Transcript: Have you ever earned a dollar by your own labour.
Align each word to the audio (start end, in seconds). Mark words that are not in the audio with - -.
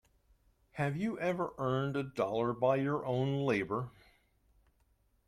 Have 0.71 0.97
you 0.97 1.19
ever 1.19 1.53
earned 1.59 1.95
a 1.95 2.01
dollar 2.01 2.53
by 2.53 2.77
your 2.77 3.05
own 3.05 3.45
labour. 3.45 3.91